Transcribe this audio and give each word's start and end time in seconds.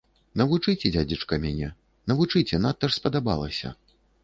Навучыце, 0.39 0.91
дзядзечка, 0.95 1.33
мяне, 1.43 1.69
навучыце, 2.13 2.61
надта 2.65 2.85
ж 2.95 2.99
спадабалася. 2.99 3.75